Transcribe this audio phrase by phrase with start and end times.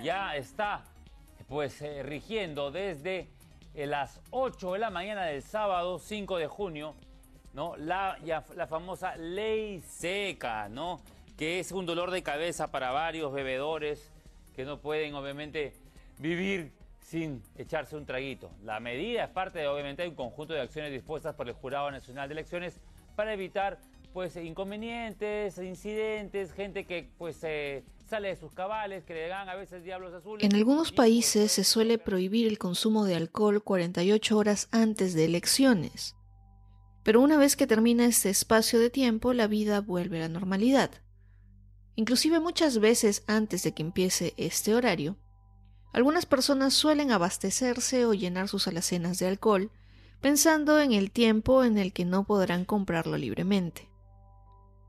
[0.00, 0.84] ya está
[1.48, 3.28] pues eh, rigiendo desde
[3.74, 6.94] eh, las 8 de la mañana del sábado 5 de junio,
[7.54, 7.76] ¿no?
[7.76, 11.00] La, la famosa ley seca, ¿no?
[11.36, 14.10] Que es un dolor de cabeza para varios bebedores
[14.54, 15.72] que no pueden obviamente
[16.18, 18.50] vivir sin echarse un traguito.
[18.64, 22.28] La medida es parte de obviamente un conjunto de acciones dispuestas por el Jurado Nacional
[22.28, 22.80] de Elecciones
[23.16, 23.78] para evitar
[24.18, 29.54] pues inconvenientes, incidentes, gente que pues eh, sale de sus cabales, que le dan a
[29.54, 30.44] veces diablos azules.
[30.44, 36.16] En algunos países se suele prohibir el consumo de alcohol 48 horas antes de elecciones.
[37.04, 40.90] Pero una vez que termina este espacio de tiempo, la vida vuelve a la normalidad.
[41.94, 45.16] Inclusive muchas veces antes de que empiece este horario,
[45.92, 49.70] algunas personas suelen abastecerse o llenar sus alacenas de alcohol,
[50.20, 53.87] pensando en el tiempo en el que no podrán comprarlo libremente.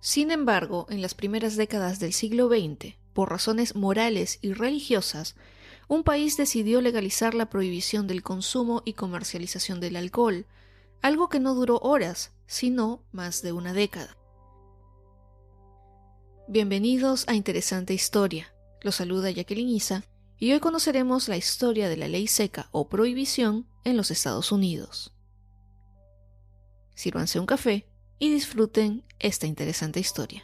[0.01, 5.35] Sin embargo, en las primeras décadas del siglo XX, por razones morales y religiosas,
[5.89, 10.45] un país decidió legalizar la prohibición del consumo y comercialización del alcohol,
[11.01, 14.15] algo que no duró horas, sino más de una década.
[16.47, 18.53] Bienvenidos a Interesante Historia.
[18.81, 20.05] Los saluda Jacqueline Isa
[20.37, 25.13] y hoy conoceremos la historia de la ley seca o prohibición en los Estados Unidos.
[26.95, 27.88] Sírvanse un café
[28.19, 30.43] y disfruten esta interesante historia.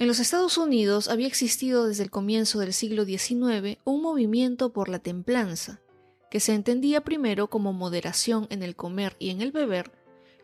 [0.00, 4.88] En los Estados Unidos había existido desde el comienzo del siglo XIX un movimiento por
[4.88, 5.82] la templanza,
[6.30, 9.92] que se entendía primero como moderación en el comer y en el beber,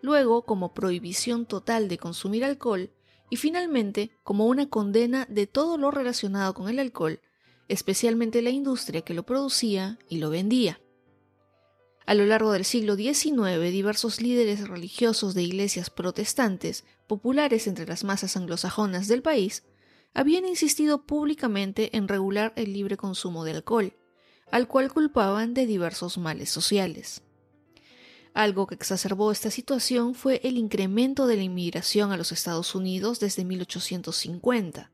[0.02, 2.90] luego como prohibición total de consumir alcohol
[3.30, 7.20] y finalmente como una condena de todo lo relacionado con el alcohol
[7.68, 10.80] especialmente la industria que lo producía y lo vendía.
[12.06, 18.04] A lo largo del siglo XIX, diversos líderes religiosos de iglesias protestantes, populares entre las
[18.04, 19.64] masas anglosajonas del país,
[20.14, 23.92] habían insistido públicamente en regular el libre consumo de alcohol,
[24.52, 27.22] al cual culpaban de diversos males sociales.
[28.34, 33.18] Algo que exacerbó esta situación fue el incremento de la inmigración a los Estados Unidos
[33.18, 34.92] desde 1850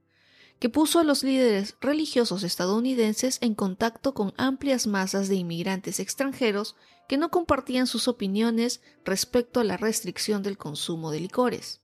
[0.62, 6.76] que puso a los líderes religiosos estadounidenses en contacto con amplias masas de inmigrantes extranjeros
[7.08, 11.80] que no compartían sus opiniones respecto a la restricción del consumo de licores.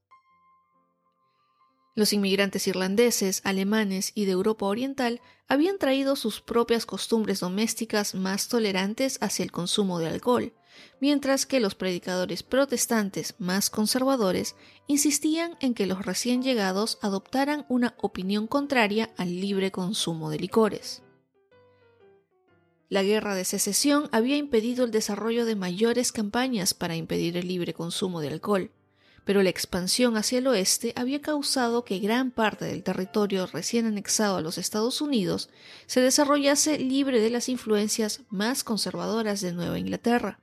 [1.96, 8.46] Los inmigrantes irlandeses, alemanes y de Europa Oriental habían traído sus propias costumbres domésticas más
[8.46, 10.52] tolerantes hacia el consumo de alcohol,
[11.00, 14.56] mientras que los predicadores protestantes más conservadores
[14.86, 21.02] insistían en que los recién llegados adoptaran una opinión contraria al libre consumo de licores.
[22.90, 27.74] La guerra de secesión había impedido el desarrollo de mayores campañas para impedir el libre
[27.74, 28.70] consumo de alcohol,
[29.28, 34.38] pero la expansión hacia el oeste había causado que gran parte del territorio recién anexado
[34.38, 35.50] a los Estados Unidos
[35.84, 40.40] se desarrollase libre de las influencias más conservadoras de Nueva Inglaterra.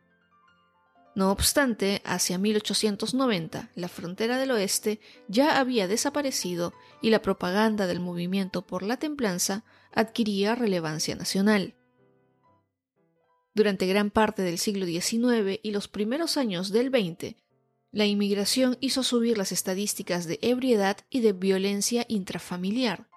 [1.16, 5.00] No obstante, hacia 1890 la frontera del oeste
[5.30, 11.74] ya había desaparecido y la propaganda del movimiento por la templanza adquiría relevancia nacional.
[13.54, 17.36] Durante gran parte del siglo XIX y los primeros años del XX,
[17.94, 23.08] la inmigración hizo subir las estadísticas de ebriedad y de violencia intrafamiliar.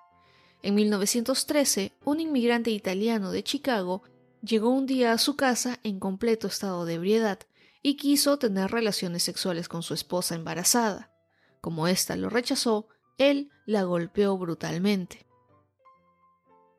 [0.62, 4.04] En 1913, un inmigrante italiano de Chicago
[4.40, 7.40] llegó un día a su casa en completo estado de ebriedad
[7.82, 11.12] y quiso tener relaciones sexuales con su esposa embarazada.
[11.60, 15.26] Como ésta lo rechazó, él la golpeó brutalmente.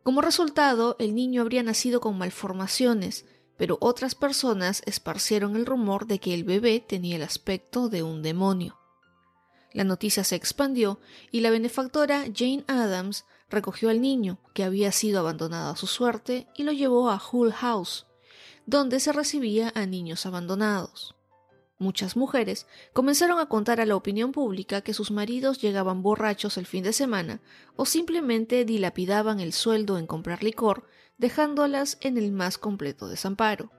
[0.04, 3.26] Como resultado, el niño habría nacido con malformaciones,
[3.58, 8.22] pero otras personas esparcieron el rumor de que el bebé tenía el aspecto de un
[8.22, 8.80] demonio.
[9.74, 11.00] La noticia se expandió
[11.32, 16.48] y la benefactora Jane Addams recogió al niño, que había sido abandonado a su suerte,
[16.56, 18.08] y lo llevó a Hull House,
[18.70, 21.16] donde se recibía a niños abandonados.
[21.80, 26.68] Muchas mujeres comenzaron a contar a la opinión pública que sus maridos llegaban borrachos el
[26.68, 27.42] fin de semana
[27.76, 30.88] o simplemente dilapidaban el sueldo en comprar licor,
[31.18, 33.72] dejándolas en el más completo desamparo.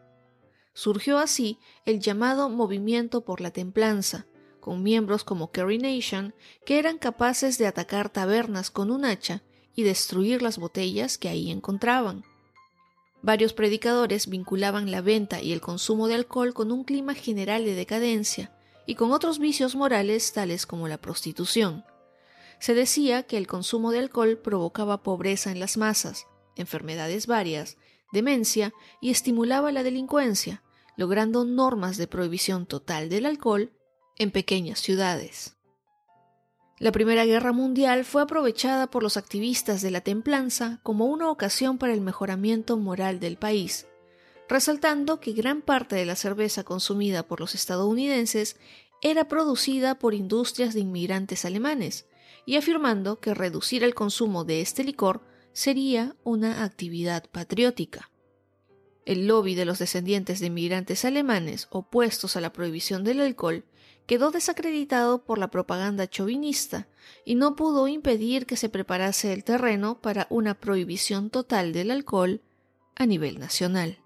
[0.73, 4.27] Surgió así el llamado Movimiento por la Templanza,
[4.61, 6.35] con miembros como Kerry Nation
[6.67, 9.43] que eran capaces de atacar tabernas con un hacha
[9.75, 12.25] y destruir las botellas que ahí encontraban.
[13.23, 17.75] Varios predicadores vinculaban la venta y el consumo de alcohol con un clima general de
[17.75, 18.57] decadencia
[18.87, 21.85] y con otros vicios morales tales como la prostitución.
[22.59, 26.27] Se decía que el consumo de alcohol provocaba pobreza en las masas,
[26.57, 27.77] enfermedades varias,
[28.13, 30.63] demencia y estimulaba la delincuencia,
[30.97, 33.73] logrando normas de prohibición total del alcohol
[34.19, 35.57] en pequeñas ciudades.
[36.81, 41.77] La Primera Guerra Mundial fue aprovechada por los activistas de la templanza como una ocasión
[41.77, 43.87] para el mejoramiento moral del país,
[44.49, 48.57] resaltando que gran parte de la cerveza consumida por los estadounidenses
[49.03, 52.07] era producida por industrias de inmigrantes alemanes,
[52.47, 55.21] y afirmando que reducir el consumo de este licor
[55.53, 58.11] sería una actividad patriótica.
[59.05, 63.67] El lobby de los descendientes de inmigrantes alemanes opuestos a la prohibición del alcohol
[64.07, 66.89] quedó desacreditado por la propaganda chauvinista
[67.25, 72.41] y no pudo impedir que se preparase el terreno para una prohibición total del alcohol
[72.97, 73.99] a nivel nacional.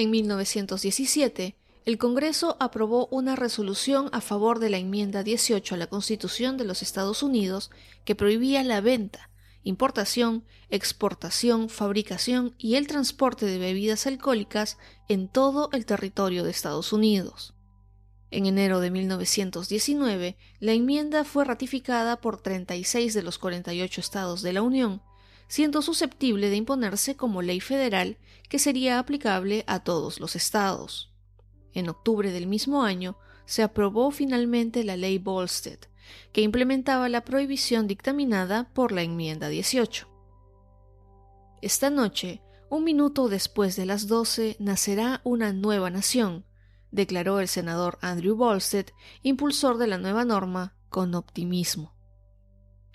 [0.00, 5.88] En 1917, el Congreso aprobó una resolución a favor de la enmienda 18 a la
[5.88, 7.70] Constitución de los Estados Unidos
[8.06, 9.28] que prohibía la venta,
[9.62, 16.94] importación, exportación, fabricación y el transporte de bebidas alcohólicas en todo el territorio de Estados
[16.94, 17.52] Unidos.
[18.30, 24.54] En enero de 1919, la enmienda fue ratificada por 36 de los 48 estados de
[24.54, 25.02] la Unión,
[25.46, 28.16] siendo susceptible de imponerse como ley federal
[28.50, 31.14] que sería aplicable a todos los estados.
[31.72, 33.16] En octubre del mismo año
[33.46, 35.78] se aprobó finalmente la ley Volstead,
[36.32, 40.08] que implementaba la prohibición dictaminada por la enmienda 18.
[41.62, 46.44] Esta noche, un minuto después de las doce, nacerá una nueva nación,
[46.90, 48.86] declaró el senador Andrew Volstead,
[49.22, 51.94] impulsor de la nueva norma, con optimismo.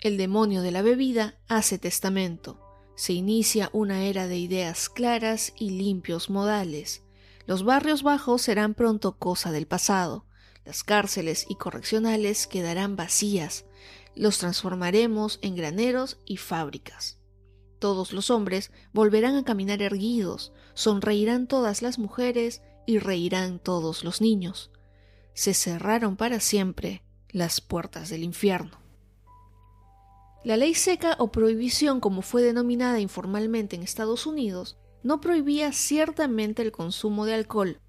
[0.00, 2.65] El demonio de la bebida hace testamento.
[2.96, 7.02] Se inicia una era de ideas claras y limpios modales.
[7.46, 10.24] Los barrios bajos serán pronto cosa del pasado.
[10.64, 13.66] Las cárceles y correccionales quedarán vacías.
[14.14, 17.18] Los transformaremos en graneros y fábricas.
[17.78, 24.22] Todos los hombres volverán a caminar erguidos, sonreirán todas las mujeres y reirán todos los
[24.22, 24.70] niños.
[25.34, 28.85] Se cerraron para siempre las puertas del infierno.
[30.46, 36.62] La ley seca o prohibición, como fue denominada informalmente en Estados Unidos, no prohibía ciertamente
[36.62, 37.80] el consumo de alcohol.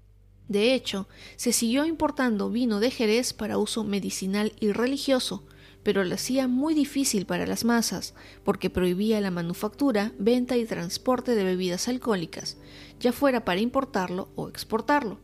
[0.48, 1.06] De hecho,
[1.36, 5.46] se siguió importando vino de Jerez para uso medicinal y religioso,
[5.84, 11.36] pero lo hacía muy difícil para las masas, porque prohibía la manufactura, venta y transporte
[11.36, 12.58] de bebidas alcohólicas,
[12.98, 15.20] ya fuera para importarlo o exportarlo.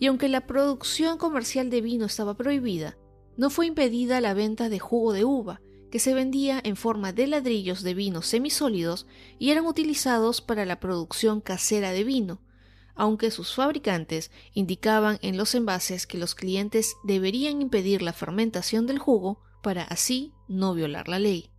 [0.00, 2.98] Y aunque la producción comercial de vino estaba prohibida,
[3.36, 5.60] no fue impedida la venta de jugo de uva,
[5.90, 9.06] que se vendía en forma de ladrillos de vino semisólidos
[9.38, 12.40] y eran utilizados para la producción casera de vino,
[12.94, 18.98] aunque sus fabricantes indicaban en los envases que los clientes deberían impedir la fermentación del
[18.98, 21.50] jugo para así no violar la ley.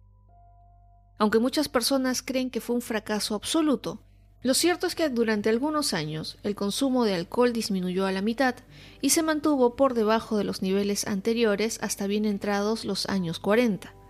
[1.19, 4.01] Aunque muchas personas creen que fue un fracaso absoluto,
[4.43, 8.55] lo cierto es que durante algunos años el consumo de alcohol disminuyó a la mitad
[8.99, 14.00] y se mantuvo por debajo de los niveles anteriores hasta bien entrados los años 40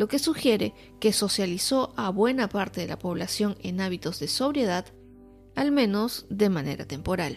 [0.00, 4.86] lo que sugiere que socializó a buena parte de la población en hábitos de sobriedad,
[5.54, 7.36] al menos de manera temporal.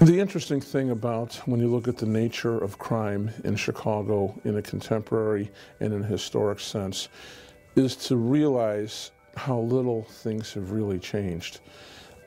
[0.00, 4.56] The interesting thing about when you look at the nature of crime in Chicago in
[4.56, 7.08] a contemporary and in a historic sense
[7.76, 11.60] is to realize how little things have really changed.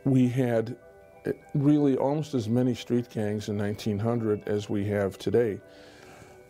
[0.05, 0.77] We had
[1.25, 5.59] eh, really almost as many street gangs in 1900 as we have today.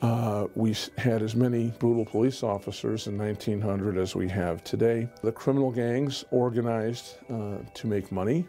[0.01, 5.09] Uh, we had as many brutal police officers in 1900 as we have today.
[5.21, 8.47] The criminal gangs organized uh, to make money.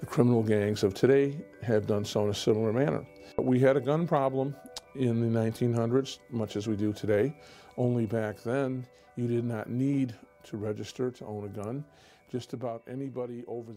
[0.00, 3.06] The criminal gangs of today have done so in a similar manner.
[3.38, 4.54] We had a gun problem
[4.94, 7.34] in the 1900s, much as we do today.
[7.78, 8.86] Only back then,
[9.16, 10.14] you did not need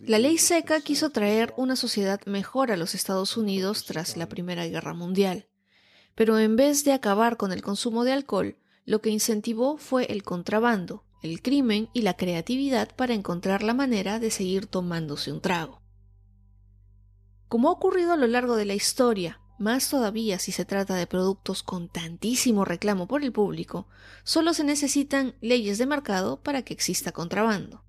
[0.06, 4.68] La ley seca quiso traer una sociedad mejor a los Estados Unidos tras la Primera
[4.68, 5.48] Guerra Mundial.
[6.16, 10.24] Pero en vez de acabar con el consumo de alcohol, lo que incentivó fue el
[10.24, 15.82] contrabando, el crimen y la creatividad para encontrar la manera de seguir tomándose un trago.
[17.48, 21.08] Como ha ocurrido a lo largo de la historia, más todavía si se trata de
[21.08, 23.88] productos con tantísimo reclamo por el público,
[24.24, 27.84] solo se necesitan leyes de mercado para que exista contrabando.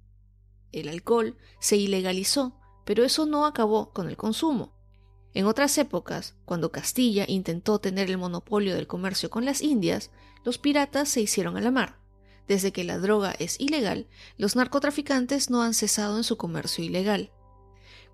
[0.73, 2.55] El alcohol se ilegalizó,
[2.85, 4.73] pero eso no acabó con el consumo.
[5.33, 10.11] En otras épocas, cuando Castilla intentó tener el monopolio del comercio con las Indias,
[10.45, 11.99] los piratas se hicieron a la mar.
[12.47, 14.07] Desde que la droga es ilegal,
[14.37, 17.33] los narcotraficantes no han cesado en su comercio ilegal.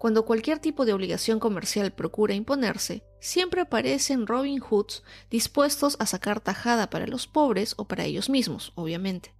[0.00, 6.40] Cuando cualquier tipo de obligación comercial procura imponerse, siempre aparecen Robin Hoods dispuestos a sacar
[6.40, 9.34] tajada para los pobres o para ellos mismos, obviamente.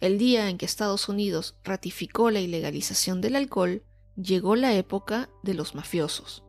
[0.00, 3.84] El día en que Estados Unidos ratificó la ilegalización del alcohol,
[4.16, 6.42] llegó la época de los mafiosos.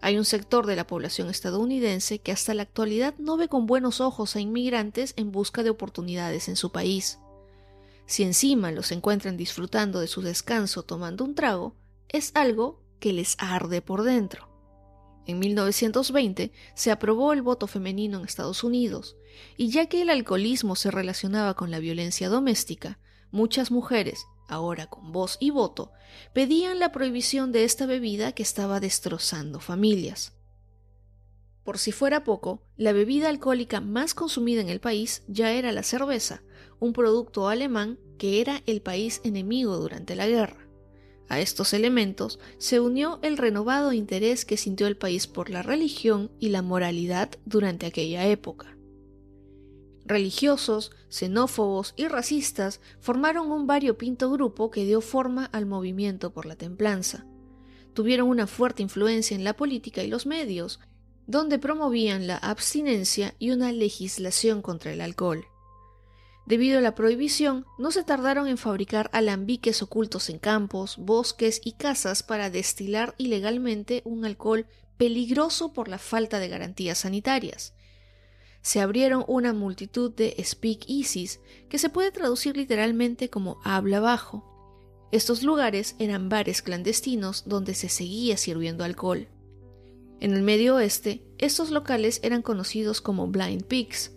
[0.00, 4.00] Hay un sector de la población estadounidense que hasta la actualidad no ve con buenos
[4.00, 7.20] ojos a inmigrantes en busca de oportunidades en su país.
[8.06, 11.76] Si encima los encuentran disfrutando de su descanso tomando un trago,
[12.12, 14.48] es algo que les arde por dentro.
[15.26, 19.16] En 1920 se aprobó el voto femenino en Estados Unidos,
[19.56, 22.98] y ya que el alcoholismo se relacionaba con la violencia doméstica,
[23.30, 25.92] muchas mujeres, ahora con voz y voto,
[26.34, 30.34] pedían la prohibición de esta bebida que estaba destrozando familias.
[31.62, 35.84] Por si fuera poco, la bebida alcohólica más consumida en el país ya era la
[35.84, 36.42] cerveza,
[36.80, 40.59] un producto alemán que era el país enemigo durante la guerra.
[41.30, 46.32] A estos elementos se unió el renovado interés que sintió el país por la religión
[46.40, 48.76] y la moralidad durante aquella época.
[50.04, 56.56] Religiosos, xenófobos y racistas formaron un variopinto grupo que dio forma al movimiento por la
[56.56, 57.26] templanza.
[57.94, 60.80] Tuvieron una fuerte influencia en la política y los medios,
[61.28, 65.44] donde promovían la abstinencia y una legislación contra el alcohol.
[66.50, 71.74] Debido a la prohibición, no se tardaron en fabricar alambiques ocultos en campos, bosques y
[71.74, 74.66] casas para destilar ilegalmente un alcohol
[74.96, 77.72] peligroso por la falta de garantías sanitarias.
[78.62, 81.38] Se abrieron una multitud de speakeasies,
[81.68, 84.44] que se puede traducir literalmente como habla bajo.
[85.12, 89.28] Estos lugares eran bares clandestinos donde se seguía sirviendo alcohol.
[90.18, 94.16] En el medio oeste, estos locales eran conocidos como blind pigs,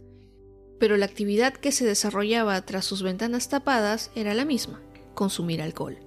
[0.80, 4.82] pero la actividad que se desarrollaba tras sus ventanas tapadas era la misma,
[5.14, 5.98] consumir alcohol.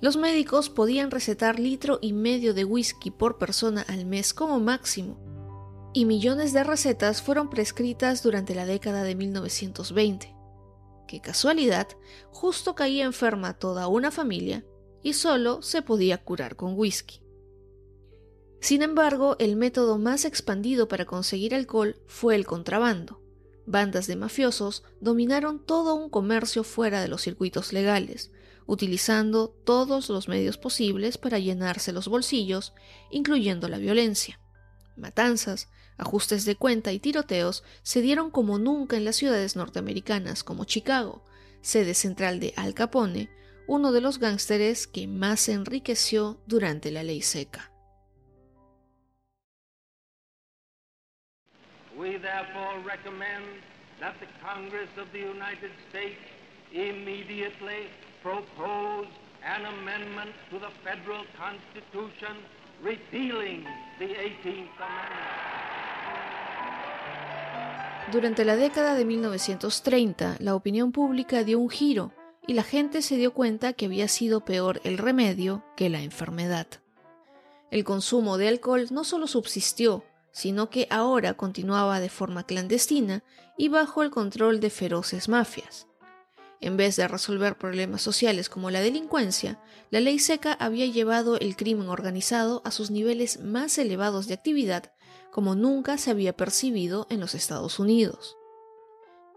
[0.00, 5.18] Los médicos podían recetar litro y medio de whisky por persona al mes como máximo,
[5.94, 10.34] y millones de recetas fueron prescritas durante la década de 1920.
[11.06, 11.88] Qué casualidad,
[12.30, 14.64] justo caía enferma toda una familia
[15.02, 17.20] y solo se podía curar con whisky.
[18.60, 23.20] Sin embargo, el método más expandido para conseguir alcohol fue el contrabando.
[23.66, 28.30] Bandas de mafiosos dominaron todo un comercio fuera de los circuitos legales,
[28.66, 32.74] utilizando todos los medios posibles para llenarse los bolsillos,
[33.10, 34.40] incluyendo la violencia.
[34.96, 40.64] Matanzas, ajustes de cuenta y tiroteos se dieron como nunca en las ciudades norteamericanas como
[40.64, 41.24] Chicago,
[41.62, 43.30] sede central de Al Capone,
[43.66, 47.73] uno de los gángsteres que más se enriqueció durante la ley seca.
[51.96, 53.62] We therefore recommend
[54.00, 56.18] that the Congress of the United States
[56.72, 57.88] immediately
[58.20, 59.06] propose
[59.44, 62.34] an amendment to the federal Constitution
[62.82, 63.64] repealing
[64.00, 65.54] the 18th Amendment.
[68.12, 72.12] Durante la década de 1930, la opinión pública dio un giro
[72.46, 76.66] y la gente se dio cuenta que había sido peor el remedio que la enfermedad.
[77.70, 83.22] El consumo de alcohol no solo subsistió, sino que ahora continuaba de forma clandestina
[83.56, 85.86] y bajo el control de feroces mafias.
[86.60, 89.60] En vez de resolver problemas sociales como la delincuencia,
[89.90, 94.92] la ley seca había llevado el crimen organizado a sus niveles más elevados de actividad
[95.30, 98.36] como nunca se había percibido en los Estados Unidos.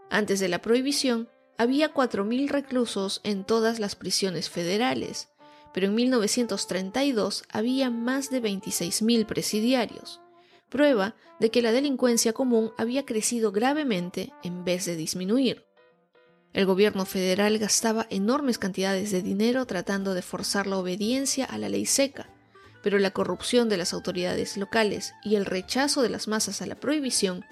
[0.10, 5.30] Antes de la prohibición, había 4.000 reclusos en todas las prisiones federales,
[5.74, 10.22] pero en 1932 había más de 26.000 presidiarios,
[10.70, 15.66] prueba de que la delincuencia común había crecido gravemente en vez de disminuir.
[16.54, 21.70] El gobierno federal gastaba enormes cantidades de dinero tratando de forzar la obediencia a la
[21.70, 22.30] ley seca,
[22.82, 26.76] pero la corrupción de las autoridades locales y el rechazo de las masas a la
[26.76, 27.46] prohibición,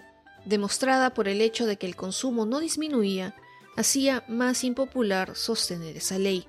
[0.45, 3.36] demostrada por el hecho de que el consumo no disminuía,
[3.75, 6.48] hacía más impopular sostener esa ley.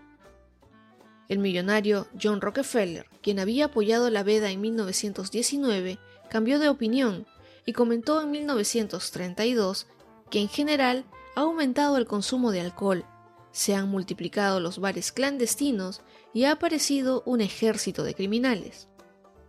[1.28, 5.98] El millonario John Rockefeller, quien había apoyado la veda en 1919,
[6.36, 7.26] cambió de opinión
[7.64, 9.86] y comentó en 1932
[10.28, 13.06] que en general ha aumentado el consumo de alcohol,
[13.52, 16.02] se han multiplicado los bares clandestinos
[16.34, 18.88] y ha aparecido un ejército de criminales.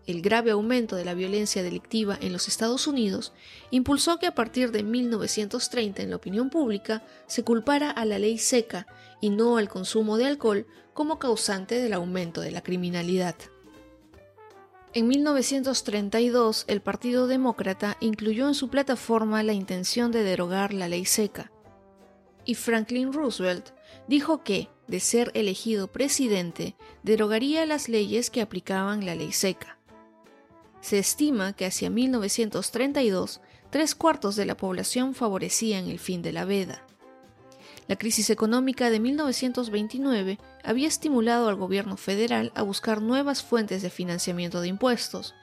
[0.06, 3.34] el grave aumento de la violencia delictiva en los Estados Unidos,
[3.70, 8.38] impulsó que a partir de 1930 en la opinión pública se culpara a la ley
[8.38, 8.88] seca
[9.20, 13.36] y no al consumo de alcohol como causante del aumento de la criminalidad.
[14.98, 21.06] En 1932, el Partido Demócrata incluyó en su plataforma la intención de derogar la ley
[21.06, 21.52] seca.
[22.46, 23.74] Y Franklin Roosevelt
[24.08, 29.78] dijo que, de ser elegido presidente, derogaría las leyes que aplicaban la ley seca.
[30.82, 33.40] Se estima que hacia 1932,
[33.70, 36.82] tres cuartos de la población favorecían el fin de la veda.
[37.88, 43.90] La crisis económica de 1929 había estimulado al gobierno federal a buscar nuevas fuentes de
[43.90, 45.34] financiamiento de impuestos,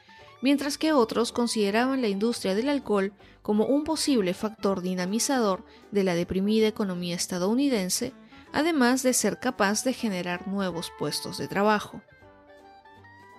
[0.40, 3.12] mientras que otros consideraban la industria del alcohol
[3.42, 8.12] como un posible factor dinamizador de la deprimida economía estadounidense
[8.54, 12.00] además de ser capaz de generar nuevos puestos de trabajo.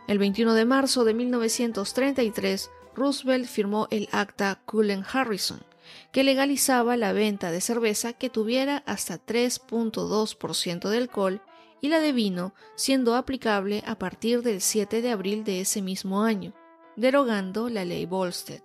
[0.08, 5.64] El 21 de marzo de 1933, Roosevelt firmó el Acta Cullen-Harrison,
[6.12, 11.42] que legalizaba la venta de cerveza que tuviera hasta 3.2% de alcohol
[11.86, 16.24] y la de vino, siendo aplicable a partir del 7 de abril de ese mismo
[16.24, 16.56] año,
[16.96, 18.64] derogando la ley Volstead.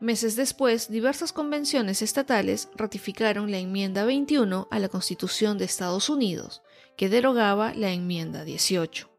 [0.00, 6.62] Meses después, diversas convenciones estatales ratificaron la enmienda 21 a la Constitución de Estados Unidos,
[6.96, 9.11] que derogaba la enmienda 18.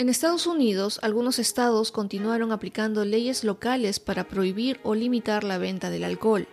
[0.00, 5.90] En Estados Unidos, algunos estados continuaron aplicando leyes locales para prohibir o limitar la venta
[5.90, 6.48] del alcohol.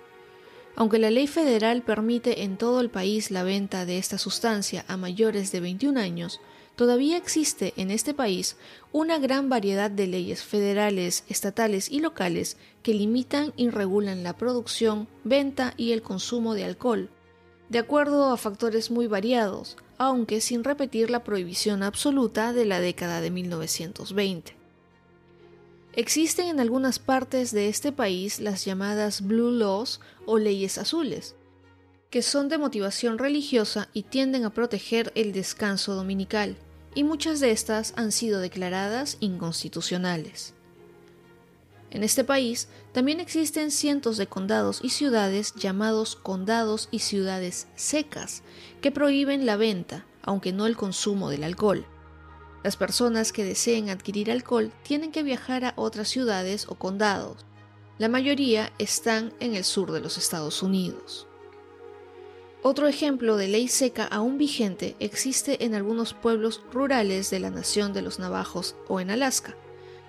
[0.75, 4.97] Aunque la ley federal permite en todo el país la venta de esta sustancia a
[4.97, 6.41] mayores de 21 años,
[6.75, 8.57] todavía existe en este país
[8.91, 15.07] una gran variedad de leyes federales, estatales y locales que limitan y regulan la producción,
[15.23, 17.09] venta y el consumo de alcohol,
[17.69, 23.21] de acuerdo a factores muy variados, aunque sin repetir la prohibición absoluta de la década
[23.21, 24.55] de 1920.
[25.93, 31.35] Existen en algunas partes de este país las llamadas Blue Laws o leyes azules,
[32.11, 36.55] que son de motivación religiosa y tienden a proteger el descanso dominical,
[36.93, 40.53] y muchas de estas han sido declaradas inconstitucionales.
[41.89, 48.43] En este país también existen cientos de condados y ciudades llamados condados y ciudades secas,
[48.81, 51.85] que prohíben la venta, aunque no el consumo del alcohol.
[52.63, 57.45] Las personas que deseen adquirir alcohol tienen que viajar a otras ciudades o condados.
[57.97, 61.25] La mayoría están en el sur de los Estados Unidos.
[62.63, 67.93] Otro ejemplo de ley seca aún vigente existe en algunos pueblos rurales de la nación
[67.93, 69.55] de los navajos o en Alaska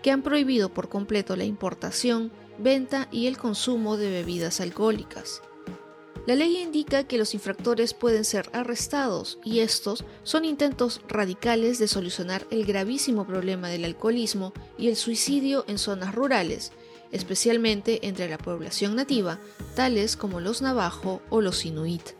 [0.03, 5.43] que han prohibido por completo la importación, venta y el consumo de bebidas alcohólicas.
[6.27, 11.89] La ley indica que los infractores pueden ser arrestados y estos son intentos radicales de
[11.89, 16.73] solucionar el gravísimo problema del alcoholismo y el suicidio en zonas rurales,
[17.13, 19.39] especialmente entre la población nativa,
[19.75, 22.11] tales como los navajo o los inuit.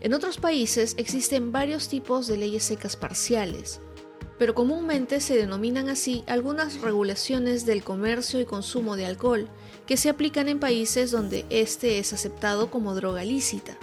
[0.00, 3.80] En otros países existen varios tipos de leyes secas parciales,
[4.40, 9.50] pero comúnmente se denominan así algunas regulaciones del comercio y consumo de alcohol,
[9.86, 13.76] que se aplican en países donde este es aceptado como droga lícita.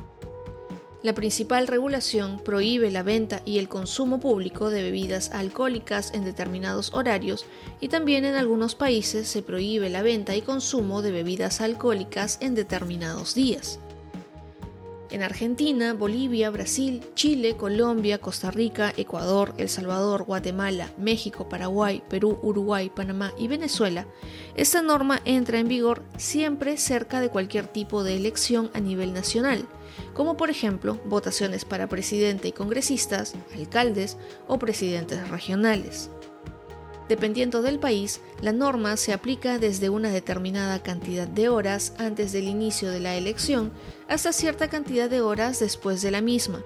[1.04, 6.92] La principal regulación prohíbe la venta y el consumo público de bebidas alcohólicas en determinados
[6.92, 7.46] horarios
[7.80, 12.56] y también en algunos países se prohíbe la venta y consumo de bebidas alcohólicas en
[12.56, 13.80] determinados días.
[15.10, 22.40] En Argentina, Bolivia, Brasil, Chile, Colombia, Costa Rica, Ecuador, El Salvador, Guatemala, México, Paraguay, Perú,
[22.42, 24.06] Uruguay, Panamá y Venezuela,
[24.56, 29.66] esta norma entra en vigor siempre cerca de cualquier tipo de elección a nivel nacional,
[30.14, 34.18] como por ejemplo votaciones para presidente y congresistas, alcaldes
[34.48, 36.10] o presidentes regionales.
[37.08, 42.46] Dependiendo del país, la norma se aplica desde una determinada cantidad de horas antes del
[42.46, 43.72] inicio de la elección
[44.10, 46.64] hasta cierta cantidad de horas después de la misma.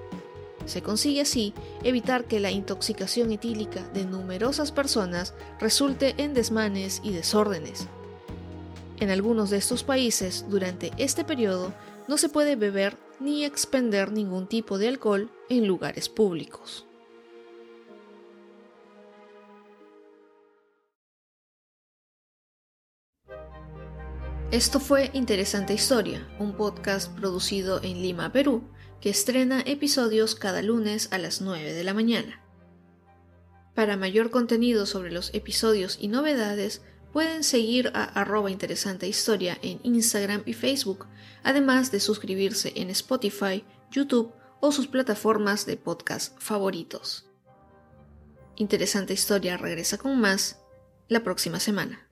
[0.65, 7.11] Se consigue así evitar que la intoxicación etílica de numerosas personas resulte en desmanes y
[7.11, 7.87] desórdenes.
[8.99, 11.73] En algunos de estos países, durante este periodo,
[12.07, 16.85] no se puede beber ni expender ningún tipo de alcohol en lugares públicos.
[24.51, 31.07] Esto fue Interesante Historia, un podcast producido en Lima, Perú, que estrena episodios cada lunes
[31.13, 32.43] a las 9 de la mañana.
[33.75, 36.81] Para mayor contenido sobre los episodios y novedades,
[37.13, 41.07] pueden seguir a arroba interesante historia en Instagram y Facebook,
[41.43, 47.25] además de suscribirse en Spotify, YouTube o sus plataformas de podcast favoritos.
[48.57, 50.59] Interesante Historia regresa con más
[51.07, 52.10] la próxima semana.